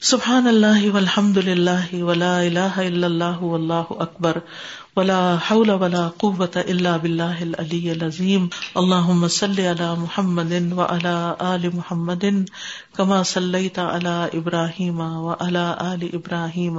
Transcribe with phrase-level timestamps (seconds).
[0.00, 4.38] سبحان اللہ والحمد للہ ولا الہ الا اللہ واللہ اکبر
[4.96, 12.24] ولا حول ولا قوة الا باللہ العلی العظیم اللہم صلی علی محمد وعلا آل محمد
[12.92, 16.78] کما صلیت علی ابراہیم وعلا آل ابراہیم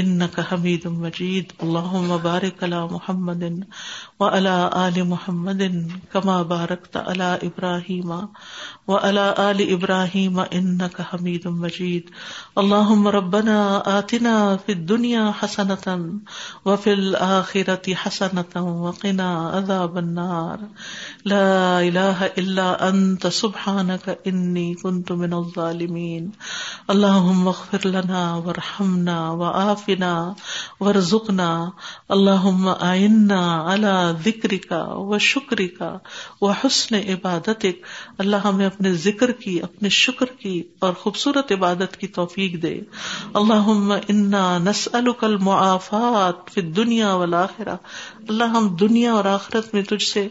[0.00, 3.42] انك حمید مجید اللہم بارک علی محمد
[4.20, 5.62] وعلى آل محمد
[6.12, 8.12] کما بارکت علی ابراہیم
[8.88, 12.10] وعلى آل ابراہیم انك حمید مجید
[12.56, 13.58] اللہم ربنا
[13.96, 14.34] آتنا
[14.66, 15.96] فی الدنیا حسنتا
[16.66, 20.64] وفی الآخرة حسنتا وقنا عذاب النار.
[21.24, 26.30] لا الہ الا انت سبحانك انی كنت من الظالمین
[26.88, 30.34] اللہم اغفر لنا وارحمنا ورحمنا وعافنا
[30.80, 31.70] ورزقنا.
[32.08, 35.82] اللہم آئنا على ذکرک وشکرک
[36.40, 37.86] وحسن عبادتک.
[38.18, 42.80] اللہ ہمیں اپنے ذکر کی، اپنے شکر کی اور خوبصورت عبادت کی توفیق دے.
[43.34, 47.76] اللہ انا نسألک المعافات فی الدنیا والآخرہ.
[48.28, 50.28] اللہ ہم دنیا اور آخرت میں تجھ سے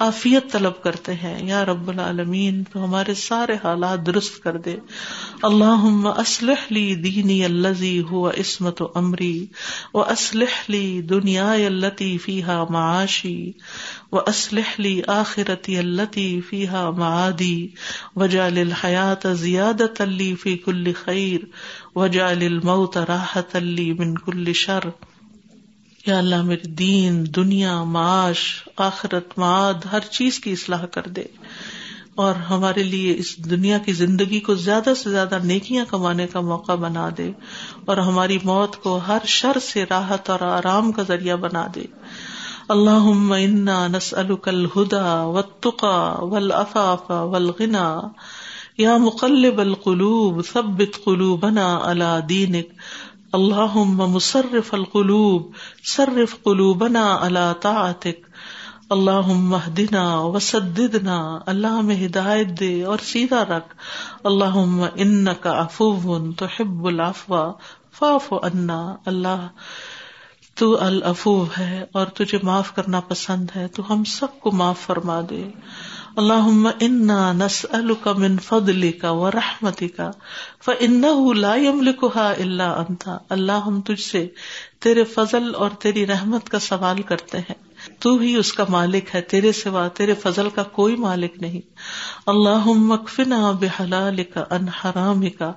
[0.00, 4.76] عافیت طلب کرتے ہیں۔ یا رب العالمین، تو ہمارے سارے حالات درست کر دے۔
[5.42, 9.46] اللہ اسلح لی دینی الزی ہوا عصمت و امری،
[9.94, 13.52] و اسلح لی دنیا التی فیحا معاشی،
[14.12, 17.68] و اسلح لی آخرتی التی فیحا معادی
[18.16, 21.40] وجال الحیات زیادت علی فی کل خیر
[21.96, 24.80] وجال الموت راحت علی من کل شر۔
[26.08, 31.24] یا اللہ میرے دین، دنیا، معاش، آخرت، معاد، ہر چیز کی اصلاح کر دے۔
[32.14, 36.74] اور ہمارے لیے اس دنیا کی زندگی کو زیادہ سے زیادہ نیکیاں کمانے کا موقع
[36.74, 37.32] بنا دے۔
[37.84, 41.84] اور ہماری موت کو ہر شر سے راحت اور آرام کا ذریعہ بنا دے۔
[42.68, 48.00] اللہ انا نسألک الہدا والتقا والعفاف والغنا
[48.78, 52.68] یا مقلب القلوب، ثبت قلوبنا على دینک۔
[53.32, 55.52] اللہ مصرف القلوب،
[55.84, 58.26] صرف قلوبنا اللہ طاعتک۔
[58.90, 63.76] اللہ مہدنا وسددنا، اللہ ہمیں ہدایت دے اور سیدھا رکھ۔
[64.24, 67.52] اللہ ان کا افو تو حب الافوا
[67.98, 69.48] فاف انا اللہ
[70.54, 75.20] تو الافو ہے اور تجھے معاف کرنا پسند ہے، تو ہم سب کو معاف فرما
[75.30, 75.50] دے۔
[76.18, 77.66] اللہ انا نس
[78.16, 80.10] من فضل کا و رحمتی کا
[80.64, 81.00] فن
[81.36, 84.26] لا يملكها الا انت۔ اللہ ہم تجھ سے
[84.80, 87.68] تیرے فضل اور تیری رحمت کا سوال کرتے ہیں۔
[87.98, 91.60] تو ہی اس کا مالک ہے، تیرے سوا تیرے فضل کا کوئی مالک نہیں۔
[92.26, 95.52] اللہ مکفنا بحلال کا ان حرام کا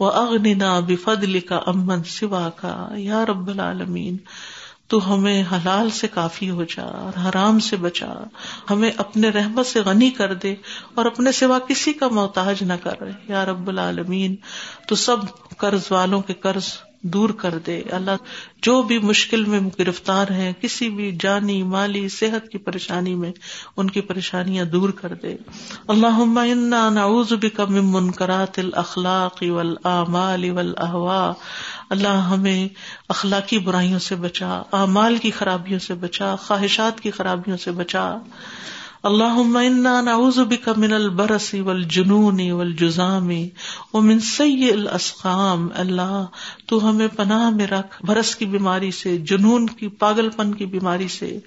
[0.00, 4.16] و اغننا بفضل کا امن سوا کا یا رب العالمین
[4.88, 8.14] تو ہمیں حلال سے کافی ہو جا اور حرام سے بچا،
[8.70, 10.54] ہمیں اپنے رحمت سے غنی کر دے
[10.94, 12.96] اور اپنے سوا کسی کا محتاج نہ کر۔
[13.28, 14.36] یا رب العالمین،
[14.88, 15.16] تو سب
[15.56, 16.68] قرض والوں کے قرض
[17.06, 18.10] دور کر دے۔ اللہ،
[18.62, 23.32] جو بھی مشکل میں گرفتار ہیں، کسی بھی جانی، مالی، صحت کی پریشانی میں
[23.76, 25.36] ان کی پریشانیاں دور کر دے۔
[25.88, 26.34] اللہ
[26.90, 31.32] نعوذ بک من منکرات الاخلاق والاعمال والاهواء
[31.90, 32.68] اللہ ہمیں
[33.08, 38.18] اخلاقی برائیوں سے بچا، اعمال کی خرابیوں سے بچا، خواہشات کی خرابیوں سے بچا۔
[39.04, 39.38] اللہ
[40.02, 43.28] نعوذ بک من البرس والجنون والجزام
[43.94, 46.24] ومن سیء الاسقام، اللہ
[46.66, 51.08] تو ہمیں پناہ میں رکھ برس کی بیماری سے، جنون کی پاگل پن کی بیماری
[51.08, 51.38] سے،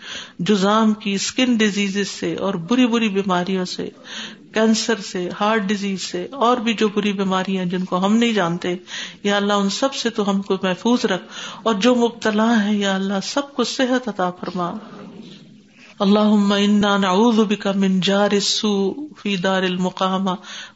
[0.49, 3.89] جزام کی اسکن ڈیزیز سے اور بری بری بیماریوں سے
[4.53, 8.75] کینسر سے ہارٹ ڈیزیز سے اور بھی جو بری بیماریاں جن کو ہم نہیں جانتے،
[9.23, 11.25] یا اللہ ان سب سے تو ہم کو محفوظ رکھ
[11.63, 14.71] اور جو مبتلا ہے یا اللہ سب کو صحت عطا فرما۔
[15.99, 20.31] اللہ انا نعوذ بک من جار السوء فی دار المقامہ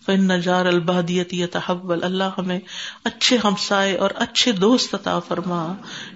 [0.06, 2.60] فن جار البادیت یتحول اللہ ہمیں
[3.04, 5.74] اچھے ہمسائے اور اچھے دوست عطا فرما۔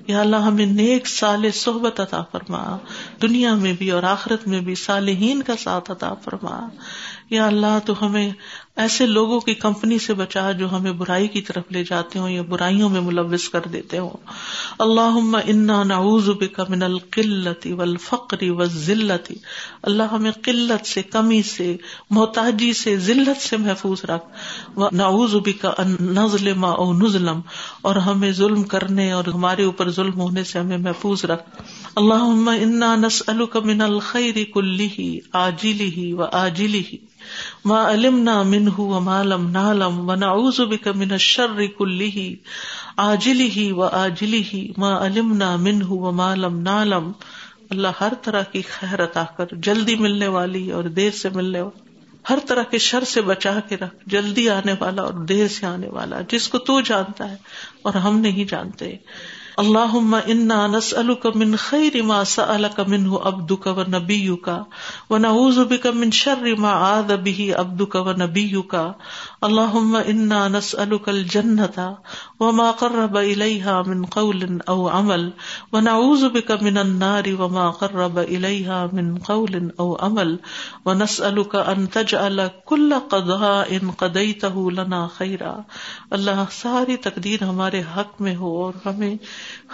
[0.07, 2.77] یا اللہ ہمیں نیک سال صحبت عطا فرما۔
[3.21, 6.67] دنیا میں بھی اور آخرت میں بھی صالحین کا ساتھ عطا فرما۔
[7.29, 8.29] یا اللہ تو ہمیں
[8.75, 12.41] ایسے لوگوں کی کمپنی سے بچا جو ہمیں برائی کی طرف لے جاتے ہوں یا
[12.41, 14.09] برائیوں میں ملوث کر دیتے ہوں۔
[14.79, 19.31] اللہ انا نعوذ بک من القلت والفقر والذلت۔
[19.83, 21.77] اللہ ہمیں قلت سے، کمی سے،
[22.09, 24.23] محتاجی سے، ذلت سے محفوظ محفوظ رکھ۔
[24.93, 27.41] نعوذ بک ان نظلم او نظلم۔
[27.81, 31.61] اور ہمیں ظلم کرنے اور ہمارے اوپر ظلم ہونے سے ہمیں محفوظ رکھ۔
[31.95, 34.99] اللہ انا نسألک من الخیر کلہ
[35.33, 36.95] عاجلہ و آجلہ۔
[37.65, 42.19] ما علم نہ من ہُو مالم نالم و نعوذ بک من الشر کلہ
[42.97, 47.11] آجلی ہی و آجلی ہی ما علم نہ من ہُو مالم نالم
[47.69, 51.86] اللہ ہر طرح کی خیر عطا کر، جلدی ملنے والی اور دیر سے ملنے والی۔
[52.29, 55.87] ہر طرح کے شر سے بچا کے رکھ، جلدی آنے والا اور دیر سے آنے
[55.87, 57.35] والا، جس کو تو جانتا ہے
[57.81, 58.95] اور ہم نہیں جانتے۔
[59.57, 59.95] اللہ
[60.27, 64.49] انا نسألك من خیر ما سألك منه عبدك ونبيك
[65.09, 68.75] ونعوذ بك من شر ما عاذ به عبدك ونبيك
[69.41, 71.97] اللهم انا نسألك الجنة
[72.39, 75.33] وما قرب إليها من قول او عمل
[75.73, 80.39] ونعوذ بك من النار وما قرب إليها من قول او عمل
[80.85, 85.53] ونسألك ان تجعل كل قضاء قضيته لنا خيرا
[86.11, 89.15] اللہ ساری تقدیر ہمارے حق میں ہو اور ہمیں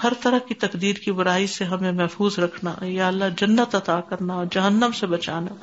[0.04, 4.44] ہر طرح کی تقدیر کی برائی سے ہمیں محفوظ رکھنا یا اللہ جنت عطا کرنا
[4.52, 5.56] جہنم سے بچانا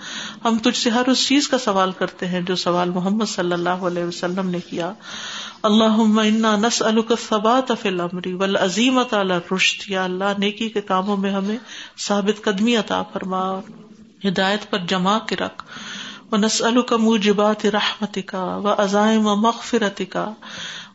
[0.45, 3.69] ہم تجھ سے ہر اس چیز کا سوال کرتے ہیں جو سوال محمد صلی اللہ
[3.69, 4.93] علیہ علیہ وسلم نے کیا
[5.63, 5.97] اللہ
[6.67, 9.15] نس القبات فلمری ول عظیمت
[9.55, 11.57] رشت یا اللہ نیکی کے کاموں میں ہمیں
[11.99, 13.61] ثابت قدمی عطا فرما،
[14.29, 15.65] ہدایت پر جما کے رکھ
[16.33, 20.33] و نس کا موجبات رحمت کا و عزائم مغفرت کا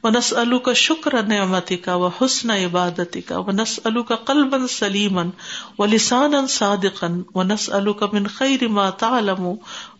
[0.10, 4.56] نس الو کا شکر نعمتی کا و حسن عبادتی کا و نس الو کا قلب
[4.69, 5.30] سلیمن
[5.80, 9.46] و لسان صادقن و نس الو کا من خیر ما تعلم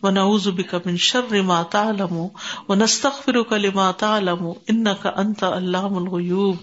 [0.02, 2.26] و نعوذ بک من شر ما تعلم
[2.68, 6.56] و نستغفر کا لما تعلم انك انت علام الغیوب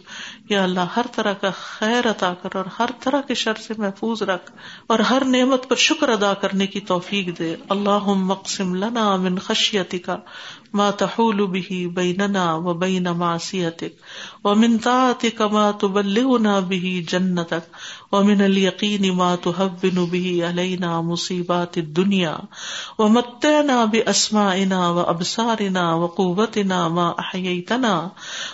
[0.49, 4.21] یا اللہ، ہر طرح کا خیر عطا کر اور ہر طرح کے شر سے محفوظ
[4.23, 4.51] رکھ
[4.87, 9.99] اور ہر نعمت پر شکر ادا کرنے کی توفیق دے۔ اللہ مقسم لنا من خشیتی
[9.99, 10.17] کا
[10.73, 13.93] ما تحول به بيننا وبين معصيتك
[14.43, 17.63] ومن طاعتك ما تبلغنا به جنتك
[18.13, 22.37] ومن اليقين ما تهون به علينا مصيبات الدنيا
[22.97, 28.11] ومتعنا بأسمائنا وأبصارنا وقوتنا ما أحييتنا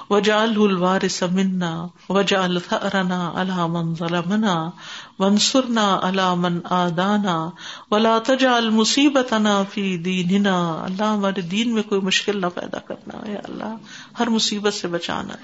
[0.10, 4.74] وجعله الوارث منا وجعل ثأرنا على من ظلمنا
[5.20, 7.50] وانصرنا على من آدانا
[7.92, 10.56] ولا تجعل مصیبتنا فی دیننا
[10.86, 13.76] اللہ ہمارے دین میں کوئی مشکل نہ پیدا کرنا یا اللہ
[14.20, 15.36] ہر مصیبت سے بچانا۔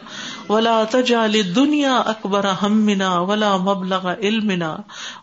[0.50, 4.76] ولا تجعل الدنيا اکبر همنا ولا مبلغ علمنا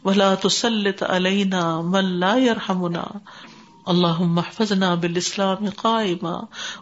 [0.05, 3.07] ولا تسلط علينا من لا يرحمنا.
[3.87, 6.35] اللہ محفظنا بال اسلام قائمہ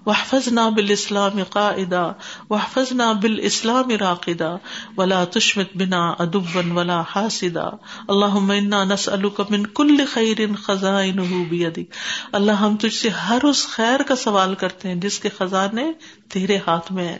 [0.06, 2.02] وحفظنا بال اسلام قائدا
[2.50, 4.56] وحفظنا بال اسلام راقدا.
[4.97, 7.69] ولا تشمت بنا ادبا ولا حاسدا.
[8.08, 11.85] اللہ انا نسألك من کل خیر خزائنه بيدك.
[12.32, 15.85] اللہ ہم تجھ سے ہر اس خیر کا سوال کرتے ہیں جس کے خزانے
[16.29, 17.19] تیرے ہاتھ میں ہیں.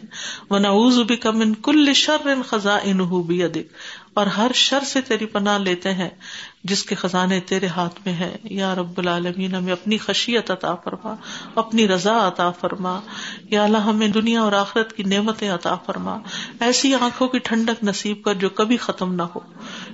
[0.51, 3.67] ونعوذ بک من کل شر خزائنه بيدك
[4.15, 6.09] اور ہر شر سے تیری پناہ لیتے ہیں،
[6.65, 11.15] جس کے خزانے تیرے ہاتھ میں ہے یا رب العالمین، ہمیں اپنی خشیت عطا فرما،
[11.55, 13.01] اپنی رضا عطا فرما۔
[13.51, 16.19] یا اللہ، ہمیں دنیا اور آخرت کی نعمتیں عطا فرما۔
[16.61, 19.41] ایسی آنکھوں کی ٹھنڈک نصیب کر جو کبھی ختم نہ ہو۔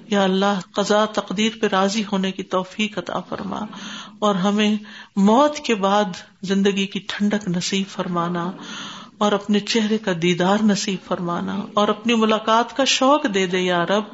[0.09, 3.61] یا اللہ قزا تقدیر پہ راضی ہونے کی توفیق عطا فرما۔
[4.19, 4.77] اور ہمیں
[5.17, 6.05] موت کے بعد
[6.43, 8.51] زندگی کی ٹھنڈک نصیب فرمانا۔
[9.19, 13.87] اور اپنے چہرے کا دیدار نصیب فرمانا اور اپنی ملاقات کا شوق دے دے یا
[13.87, 14.05] رب۔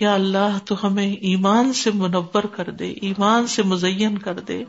[0.00, 4.64] یا اللہ، تو ہمیں ایمان سے منور کر دے، ایمان سے مزین کر دے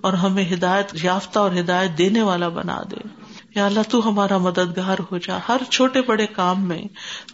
[0.00, 3.08] اور ہمیں ہدایت، یافتہ اور ہدایت دینے والا بنا دے۔
[3.54, 6.82] یا اللہ، تو ہمارا مددگار ہو جا۔ ہر چھوٹے بڑے کام میں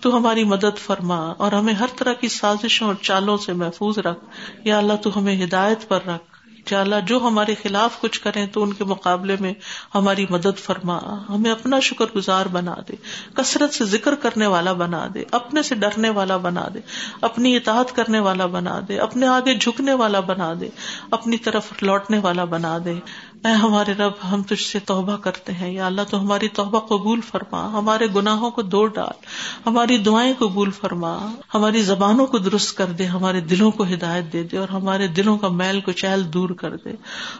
[0.00, 4.24] تو ہماری مدد فرما اور ہمیں ہر طرح کی سازشوں اور چالوں سے محفوظ رکھ۔
[4.64, 6.29] یا اللہ، تو ہمیں ہدایت پر رکھ۔
[6.70, 9.52] اللہ جو ہمارے خلاف کچھ کریں تو ان کے مقابلے میں
[9.94, 10.98] ہماری مدد فرما،
[11.28, 12.92] ہمیں اپنا شکر گزار بنا دے،
[13.34, 16.80] کثرت سے ذکر کرنے والا بنا دے، اپنے سے ڈرنے والا بنا دے،
[17.20, 20.68] اپنی اطاعت کرنے والا بنا دے، اپنے آگے جھکنے والا بنا دے،
[21.10, 22.94] اپنی طرف لوٹنے والا بنا دے۔
[23.44, 27.20] اے ہمارے رب، ہم تجھ سے توبہ کرتے ہیں۔ یا اللہ، تو ہماری توبہ قبول
[27.20, 29.24] فرما۔ ہمارے گناہوں کو دو ڈال۔
[29.66, 34.42] ہماری دعائیں قبول فرما۔ ہماری زبانوں کو درست کر دے۔ ہمارے دلوں کو ہدایت دے
[34.42, 36.90] دے اور ہمارے دلوں کا میل کو چہل دور کر دے۔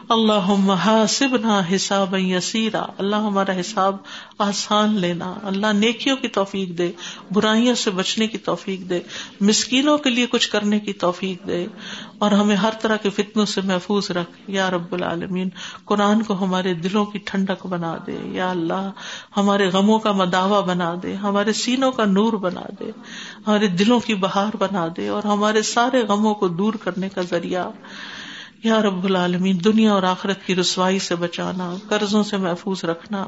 [0.08, 3.96] اللہ حاسب نہ حساب یسیرا۔ اللہ ہمارا حساب
[4.38, 6.92] آسان لینا۔ اللہ نیکیوں کی توفیق دے،
[7.30, 9.00] برائیوں سے بچنے کی توفیق دے۔
[9.40, 11.66] مسکینوں کے لیے کچھ کرنے کی توفیق دے۔
[12.18, 15.48] اور ہمیں ہر طرح کے فتنوں سے محفوظ رکھ۔ یا رب العالمین
[15.90, 18.90] قرآن کو ہمارے دلوں کی ٹھنڈک بنا دے، یا اللہ،
[19.36, 22.90] ہمارے غموں کا مداوع بنا دے، ہمارے سینوں کا نور بنا دے،
[23.46, 27.68] ہمارے دلوں کی بہار بنا دے، اور ہمارے سارے غموں کو دور کرنے کا ذریعہ
[28.64, 33.26] یا رب العالمین، دنیا اور آخرت کی رسوائی سے بچانا، قرضوں سے محفوظ رکھنا۔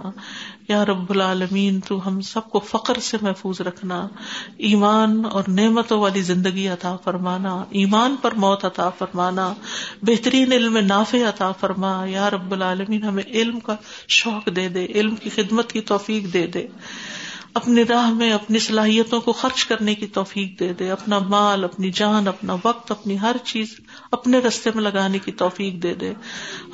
[0.68, 4.08] یا رب العالمین، تو ہم سب کو فخر سے محفوظ رکھنا۔
[4.56, 9.54] ایمان اور نعمتوں والی زندگی عطا فرمانا۔ ایمان پر موت عطا فرمانا۔
[10.02, 13.76] بہترین علم نافع عطا فرما۔ یا رب العالمین، ہمیں علم کا
[14.08, 16.66] شوق دے دے، علم کی خدمت کی توفیق دے دے۔
[17.54, 21.90] اپنی راہ میں اپنی صلاحیتوں کو خرچ کرنے کی توفیق دے دے، اپنا مال، اپنی
[21.90, 23.80] جان، اپنا وقت، اپنی ہر چیز
[24.10, 26.12] اپنے رستے میں لگانے کی توفیق دے دے۔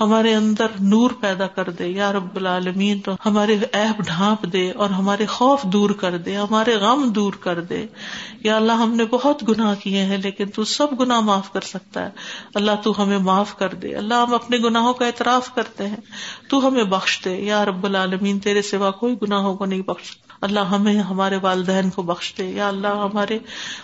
[0.01, 4.91] ہمارے اندر نور پیدا کر دے، یا رب العالمین، تو ہمارے ایب ڈھانپ دے اور
[4.91, 7.87] ہمارے خوف دور کر دے، ہمارے غم دور کر دے۔
[8.41, 12.05] یا اللہ، ہم نے بہت گناہ کیے ہیں، لیکن تو سب گناہ معاف کر سکتا
[12.05, 12.11] ہے۔
[12.55, 15.97] اللہ، تو ہمیں معاف کر دے۔ اللہ، ہم اپنے گناہوں کا اعتراف کرتے ہیں۔
[16.49, 20.61] تو ہمیں بخش دے۔ یا رب العالمین، تیرے سوا کوئی گناہوں کو نہیں بخش اللہ
[20.61, 23.38] ہمیں ہمارے والدین کو بخش دے۔ یا اللہ ہمارے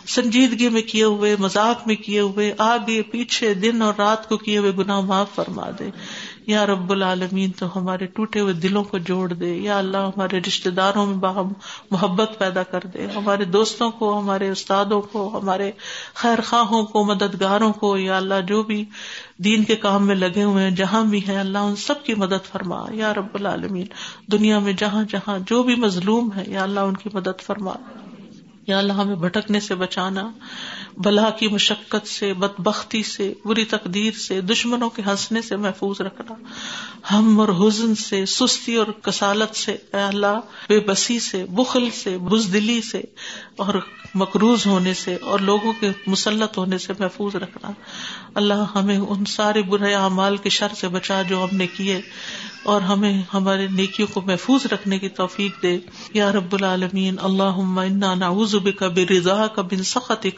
[0.08, 4.58] سنجیدگی میں کیے ہوئے، مذاق میں کیے ہوئے، آگے، پیچھے، دن اور رات کو کیے
[4.58, 5.90] ہوئے گناہ معاف فرما دے۔
[6.46, 10.70] یا رب العالمین تو ہمارے ٹوٹے ہوئے دلوں کو جوڑ دے، یا اللہ ہمارے رشتے
[10.70, 11.52] داروں میں باہم
[11.90, 15.70] محبت پیدا کر دے، ہمارے دوستوں کو، ہمارے استادوں کو، ہمارے
[16.14, 18.84] خیر خواہوں کو، مددگاروں کو، یا اللہ جو بھی
[19.36, 22.46] دین کے کام میں لگے ہوئے ہیں، جہاں بھی ہیں، اللہ ان سب کی مدد
[22.52, 23.86] فرما، یا رب العالمین
[24.32, 27.72] دنیا میں جہاں جہاں جو بھی مظلوم ہے، یا اللہ ان کی مدد فرما۔
[28.66, 30.30] یا اللہ ہمیں بھٹکنے سے بچانا
[30.98, 36.00] بلا کی مشقت سے بد بختی سے، بری تقدیر سے، دشمنوں کے ہنسنے سے محفوظ
[36.00, 36.34] رکھنا۔
[37.14, 42.18] ہم اور حزن سے، سستی اور کسالت سے، اے اللہ، بے بسی سے، بخل سے،
[42.18, 43.02] بزدلی سے
[43.56, 43.74] اور
[44.14, 47.70] مقروض ہونے سے اور لوگوں کے مسلط ہونے سے محفوظ رکھنا۔
[48.34, 52.00] اللہ ہمیں ان سارے برے اعمال کے شر سے بچا جو ہم نے کیے
[52.62, 55.78] اور ہمیں ہمارے نیکیوں کو محفوظ رکھنے کی توفیق دے۔
[56.14, 60.30] یا رب العالمین اللہ نعوذ بک برضا کا بن سختی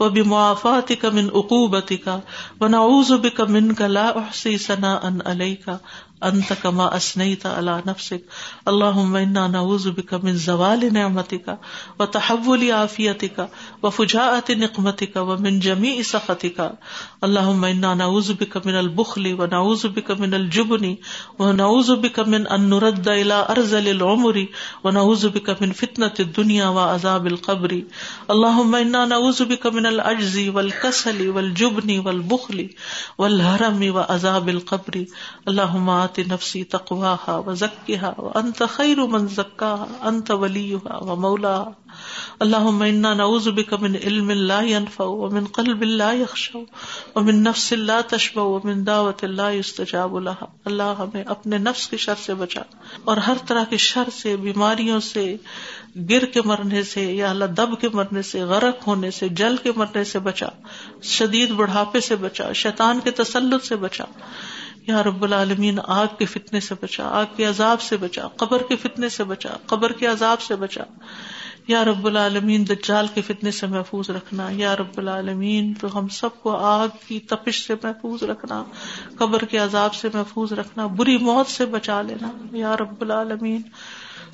[0.00, 2.18] و بھی موافات کا من عقوبتی کا
[2.60, 5.76] و نعوذ بک من کا لا احسی ثنا ان علیہ کا
[6.24, 8.22] انت کما اسنیت علی نفسک.
[8.68, 11.58] اللهم انا نعوذ بك من زوال نعمتک
[12.00, 13.50] و تحول نعمتك وتحول عافيتك
[13.82, 16.72] وفجاءة نقمتك ومن جميع سخطك
[17.24, 20.96] اللهم انا نعوذ بك من البخل ونعوذ بك من الجبن
[21.38, 24.46] ونعوذ بك من ان نرد الى ارذل العمر
[24.84, 27.82] ونعوذ بك من فتنة الدنيا وعذاب القبر.
[28.30, 32.70] اللهم انا نعوذ بك من العجز والكسل والجبن والبخل
[33.18, 35.04] والهرم وعذاب القبر.
[35.48, 41.70] اللهم آت نفسی تقواہا و ذکیہا و انت خیر من زکاہا، انت ولیہا و مولاہا۔
[42.40, 46.58] اللہم انا نعوذ بک من علم لا ينفع و من قلب لا يخشع
[47.14, 51.88] و من نفس لا تشبع و من دعوت لا يستجاب لها اللہ ہمیں اپنے نفس
[51.88, 52.62] کے شر سے بچا
[53.04, 55.36] اور ہر طرح کے شر سے، بیماریوں سے،
[56.10, 59.72] گر کے مرنے سے، یا اللہ دب کے مرنے سے، غرق ہونے سے، جل کے
[59.76, 60.46] مرنے سے بچا،
[61.02, 64.04] شدید بڑھاپے سے بچا، شیطان کے تسلط سے بچا۔
[64.86, 68.76] یا رب العالمین، آگ کے فتنے سے بچا، آگ کے عذاب سے بچا، قبر کے
[68.76, 70.84] فتنے سے بچا، قبر کے عذاب سے بچا۔
[71.68, 76.28] یا رب العالمین، دجال کے فتنے سے محفوظ رکھنا۔ یا رب العالمین، تو ہم سب
[76.42, 78.64] کو آگ کی تپش سے محفوظ رکھنا،
[79.18, 83.62] قبر کے عذاب سے محفوظ رکھنا، بری موت سے بچا لینا۔ یا رب العالمین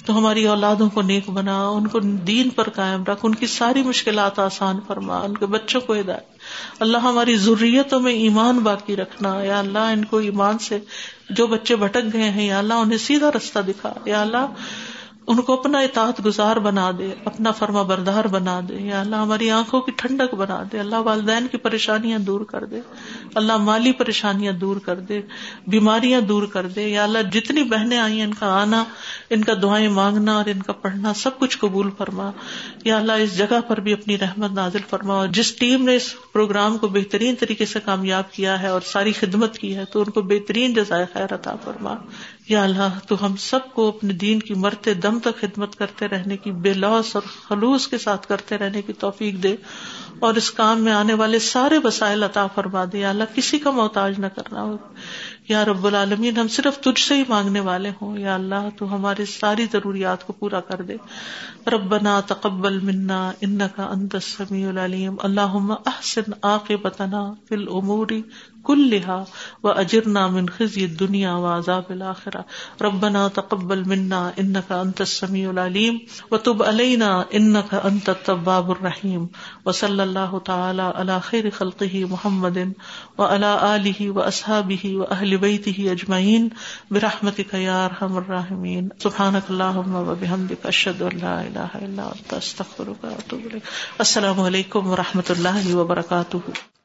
[0.06, 3.82] تو ہماری اولادوں کو نیک بنا، ان کو دین پر قائم رکھ، ان کی ساری
[3.82, 6.38] مشکلات آسان فرما، ان کے بچوں کو ہدایت۔
[6.80, 10.78] اللہ ہماری ضروریتوں میں ایمان باقی رکھنا، یا اللہ ان کو ایمان سے
[11.30, 14.47] جو بچے بھٹک گئے ہیں، یا اللہ انہیں سیدھا رستہ دکھا، یا اللہ
[15.26, 19.50] ان کو اپنا اطاعت گزار بنا دے، اپنا فرما بردار بنا دے۔ یا اللہ، ہماری
[19.50, 22.80] آنکھوں کی ٹھنڈک بنا دے۔ اللہ والدین کی پریشانیاں دور کر دے۔
[23.34, 25.22] اللہ مالی پریشانیاں دور کر دے،
[25.66, 28.84] بیماریاں دور کر دے۔ یا اللہ، جتنی بہنیں آئی ہیں ان کا آنا،
[29.30, 32.30] ان کا دعائیں مانگنا اور ان کا پڑھنا، سب کچھ قبول فرما۔
[32.84, 36.14] یا اللہ، اس جگہ پر بھی اپنی رحمت نازل فرما۔ اور جس ٹیم نے اس
[36.32, 40.10] پروگرام کو بہترین طریقے سے کامیاب کیا ہے اور ساری خدمت کی ہے، تو ان
[40.10, 41.94] کو بہترین جزائے خیر عطا فرما۔
[42.49, 46.37] یا اللہ، تو ہم سب کو اپنے دین کی مرتے دم تک خدمت کرتے رہنے
[46.37, 49.56] کی بے لوس اور خلوص کے ساتھ کرتے رہنے کی توفیق دے
[50.18, 53.70] اور اس کام میں آنے والے سارے وسائل عطا فرما دے۔ یا اللہ، کسی کا
[53.70, 54.76] محتاج نہ کرنا۔ ہو
[55.49, 59.25] یا رب العالمین، ہم صرف تجھ سے ہی مانگنے والے ہوں۔ یا اللہ، تو ہماری
[59.25, 60.96] ساری ضروریات کو پورا کر دے۔
[61.70, 68.06] ربنا تقبل منا، انکا انت السمیع العلیم۔ اللہم احسن عاقبتنا فی الامور
[68.64, 69.25] كلها
[69.64, 72.40] واجرنا من خزي الدنيا وعذاب الاخره
[72.80, 75.99] ربنا تقبل منا انك انت السميع العليم
[76.30, 79.26] وتب علينا انك انت التواب الرحيم
[79.66, 82.58] وصلى الله تعالى على خير خلقه محمد
[83.18, 86.48] وعلى اله واصحابه واهل بيته اجمعين
[86.90, 93.46] برحمتك يا ارحم الراحمين سبحانك اللهم وبحمدك اشهد ان لا اله الا انت استغفرك واتوب
[93.46, 93.62] اليك
[93.98, 96.81] السلام علیکم و رحمۃ اللہ وبرکاتہ.